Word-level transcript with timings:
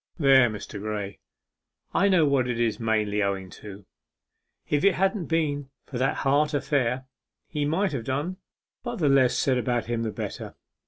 There, 0.17 0.49
Mr. 0.49 0.81
Graye, 0.81 1.19
I 1.93 2.07
know 2.09 2.25
what 2.25 2.47
it 2.47 2.59
is 2.59 2.79
mainly 2.79 3.21
owing 3.21 3.51
to. 3.61 3.85
If 4.67 4.83
it 4.83 4.95
hadn't 4.95 5.25
been 5.27 5.69
for 5.85 5.99
that 5.99 6.15
heart 6.25 6.55
affair, 6.55 7.05
he 7.47 7.65
might 7.65 7.91
have 7.91 8.05
done 8.05 8.37
but 8.81 8.95
the 8.95 9.09
less 9.09 9.37
said 9.37 9.59
about 9.59 9.85
him 9.85 10.01
the 10.01 10.09
better. 10.11 10.55